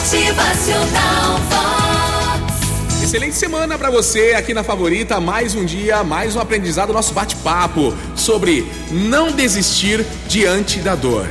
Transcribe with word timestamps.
Motivacional 0.00 1.38
Vox. 1.50 3.02
Excelente 3.02 3.36
semana 3.36 3.76
para 3.76 3.90
você 3.90 4.32
aqui 4.34 4.54
na 4.54 4.64
Favorita. 4.64 5.20
Mais 5.20 5.54
um 5.54 5.62
dia, 5.62 6.02
mais 6.02 6.34
um 6.34 6.40
aprendizado, 6.40 6.90
nosso 6.90 7.12
bate-papo 7.12 7.94
sobre 8.16 8.66
não 8.90 9.30
desistir 9.30 10.02
diante 10.26 10.78
da 10.78 10.94
dor. 10.94 11.28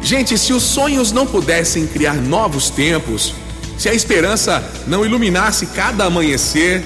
Gente, 0.00 0.38
se 0.38 0.54
os 0.54 0.62
sonhos 0.62 1.12
não 1.12 1.26
pudessem 1.26 1.86
criar 1.86 2.14
novos 2.14 2.70
tempos, 2.70 3.34
se 3.76 3.86
a 3.86 3.92
esperança 3.92 4.64
não 4.86 5.04
iluminasse 5.04 5.66
cada 5.66 6.06
amanhecer, 6.06 6.82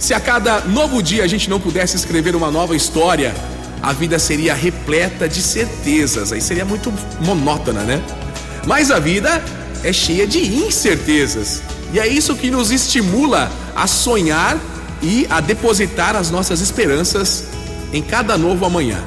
se 0.00 0.12
a 0.12 0.18
cada 0.18 0.62
novo 0.62 1.00
dia 1.00 1.22
a 1.22 1.28
gente 1.28 1.48
não 1.48 1.60
pudesse 1.60 1.94
escrever 1.94 2.34
uma 2.34 2.50
nova 2.50 2.74
história, 2.74 3.32
a 3.80 3.92
vida 3.92 4.18
seria 4.18 4.52
repleta 4.52 5.28
de 5.28 5.40
certezas, 5.40 6.32
aí 6.32 6.40
seria 6.40 6.64
muito 6.64 6.92
monótona, 7.20 7.82
né? 7.82 8.02
Mas 8.66 8.90
a 8.90 8.98
vida 8.98 9.40
é 9.82 9.92
cheia 9.92 10.26
de 10.26 10.38
incertezas. 10.38 11.62
E 11.92 11.98
é 11.98 12.06
isso 12.06 12.36
que 12.36 12.50
nos 12.50 12.70
estimula 12.70 13.50
a 13.74 13.86
sonhar 13.86 14.58
e 15.02 15.26
a 15.30 15.40
depositar 15.40 16.16
as 16.16 16.30
nossas 16.30 16.60
esperanças 16.60 17.44
em 17.92 18.02
cada 18.02 18.36
novo 18.36 18.64
amanhã. 18.64 19.02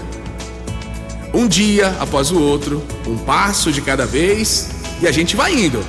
Um 1.34 1.48
dia 1.48 1.96
após 1.99 2.32
o 2.32 2.40
outro, 2.40 2.84
um 3.08 3.18
passo 3.18 3.72
de 3.72 3.82
cada 3.82 4.05
vez, 4.05 4.70
e 5.02 5.08
a 5.08 5.12
gente 5.12 5.36
vai 5.36 5.54
indo, 5.54 5.84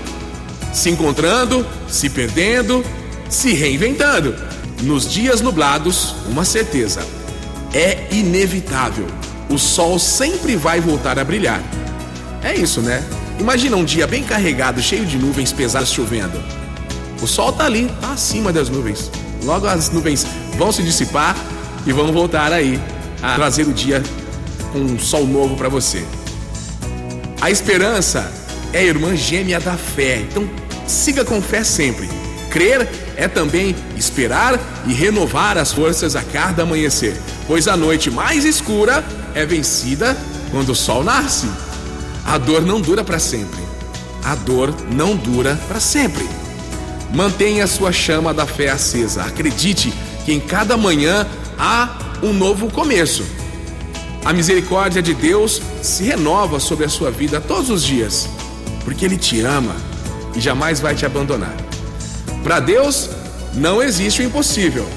se 0.73 0.89
encontrando, 0.91 1.67
se 1.89 2.09
perdendo, 2.09 2.85
se 3.29 3.53
reinventando. 3.53 4.35
Nos 4.83 5.09
dias 5.09 5.41
nublados, 5.41 6.15
uma 6.29 6.45
certeza: 6.45 7.05
é 7.73 8.07
inevitável. 8.11 9.07
O 9.49 9.59
sol 9.59 9.99
sempre 9.99 10.57
vai 10.57 10.81
voltar 10.81 11.19
a 11.19 11.25
brilhar. 11.25 11.63
É 12.43 12.55
isso, 12.55 12.81
né? 12.81 13.03
Imagina 13.39 13.77
um 13.77 13.85
dia 13.85 14.07
bem 14.07 14.23
carregado, 14.23 14.81
cheio 14.81 15.05
de 15.05 15.19
nuvens 15.19 15.53
pesadas 15.53 15.93
chovendo. 15.93 16.41
O 17.21 17.27
sol 17.27 17.53
tá 17.53 17.65
ali, 17.65 17.91
tá 18.01 18.13
acima 18.13 18.53
das 18.53 18.69
nuvens. 18.69 19.11
Logo 19.45 19.67
as 19.67 19.91
nuvens 19.91 20.27
vão 20.57 20.73
se 20.73 20.83
dissipar 20.83 21.37
e 21.87 21.93
vão 21.93 22.13
voltar 22.13 22.53
aí 22.53 22.81
a 23.23 23.35
trazer 23.35 23.67
o 23.67 23.73
dia 23.73 24.03
com 24.73 24.79
um 24.79 24.99
sol 24.99 25.27
novo 25.27 25.57
para 25.57 25.69
você. 25.69 26.05
A 27.41 27.51
esperança 27.51 28.33
é 28.73 28.79
a 28.79 28.85
irmã 28.85 29.17
gêmea 29.17 29.61
da 29.61 29.77
fé, 29.77 30.21
então 30.21 30.49
siga 30.87 31.25
com 31.25 31.41
fé 31.43 31.65
sempre. 31.65 32.09
Crer 32.51 32.89
é 33.17 33.27
também 33.27 33.75
esperar 33.97 34.61
e 34.87 34.93
renovar 34.93 35.57
as 35.57 35.73
forças 35.73 36.15
a 36.15 36.23
cada 36.23 36.63
amanhecer, 36.63 37.17
pois 37.47 37.67
a 37.67 37.77
noite 37.77 38.11
mais 38.11 38.45
escura 38.45 39.05
é 39.35 39.47
vencida 39.47 40.17
quando 40.51 40.71
o 40.71 40.75
sol 40.75 41.03
nasce. 41.03 41.49
A 42.25 42.39
dor 42.39 42.63
não 42.63 42.81
dura 42.81 43.05
para 43.05 43.19
sempre. 43.19 43.61
A 44.25 44.35
dor 44.35 44.75
não 44.91 45.17
dura 45.17 45.59
para 45.69 45.81
sempre. 45.81 46.29
Mantenha 47.13 47.67
sua 47.67 47.93
chama 47.93 48.33
da 48.33 48.47
fé 48.47 48.71
acesa. 48.71 49.25
Acredite 49.25 49.93
que 50.25 50.33
em 50.33 50.41
cada 50.41 50.77
manhã 50.77 51.27
há 51.59 51.89
um 52.23 52.33
novo 52.33 52.71
começo. 52.71 53.25
A 54.25 54.33
misericórdia 54.33 55.03
de 55.03 55.15
Deus 55.15 55.61
se 55.83 56.05
renova 56.05 56.61
sobre 56.61 56.85
a 56.85 56.89
sua 56.89 57.11
vida 57.11 57.41
todos 57.41 57.71
os 57.71 57.83
dias, 57.83 58.29
porque 58.85 59.05
Ele 59.05 59.17
te 59.17 59.41
ama 59.41 59.75
e 60.35 60.41
jamais 60.41 60.81
vai 60.81 60.95
te 60.95 61.05
abandonar. 61.05 61.55
Para 62.45 62.61
Deus, 62.61 63.11
não 63.55 63.83
existe 63.83 64.23
o 64.23 64.25
impossível. 64.25 64.89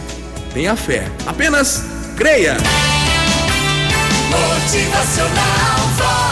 Tenha 0.54 0.76
fé. 0.76 1.12
Apenas 1.26 1.84
creia. 2.16 2.58
Motivacional 4.30 6.25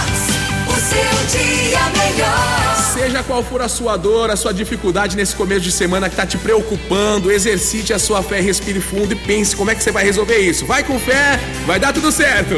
seu 0.93 1.39
dia 1.39 1.79
melhor. 1.89 2.93
Seja 2.93 3.23
qual 3.23 3.43
for 3.43 3.61
a 3.61 3.67
sua 3.67 3.97
dor, 3.97 4.29
a 4.29 4.35
sua 4.35 4.53
dificuldade 4.53 5.15
nesse 5.15 5.35
começo 5.35 5.61
de 5.61 5.71
semana 5.71 6.07
que 6.07 6.13
está 6.13 6.25
te 6.25 6.37
preocupando, 6.37 7.31
exercite 7.31 7.91
a 7.93 7.99
sua 7.99 8.21
fé, 8.21 8.39
respire 8.39 8.79
fundo 8.79 9.13
e 9.13 9.15
pense 9.15 9.55
como 9.55 9.71
é 9.71 9.75
que 9.75 9.83
você 9.83 9.91
vai 9.91 10.03
resolver 10.03 10.37
isso. 10.37 10.65
Vai 10.65 10.83
com 10.83 10.99
fé, 10.99 11.39
vai 11.65 11.79
dar 11.79 11.93
tudo 11.93 12.11
certo. 12.11 12.55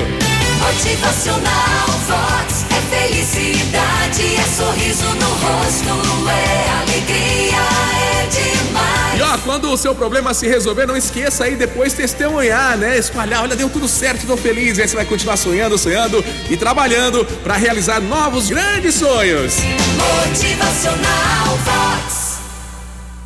Motivacional 0.60 1.88
Vox. 2.08 2.66
É 2.72 2.82
felicidade, 2.96 4.15
quando 9.46 9.72
o 9.72 9.78
seu 9.78 9.94
problema 9.94 10.34
se 10.34 10.48
resolver, 10.48 10.88
não 10.88 10.98
esqueça 10.98 11.46
aí 11.46 11.56
depois 11.56 11.94
testemunhar, 11.94 12.78
né? 12.78 12.98
Espalhar, 12.98 13.44
olha, 13.44 13.56
deu 13.56 13.70
tudo 13.70 13.88
certo, 13.88 14.26
tô 14.26 14.36
feliz. 14.36 14.78
E 14.78 14.82
aí 14.82 14.88
você 14.88 14.96
vai 14.96 15.06
continuar 15.06 15.38
sonhando, 15.38 15.78
sonhando 15.78 16.26
e 16.50 16.58
trabalhando 16.58 17.24
para 17.44 17.56
realizar 17.56 18.02
novos 18.02 18.50
grandes 18.50 18.96
sonhos. 18.96 19.58
Motivacional 20.28 21.58
Vox. 21.64 22.25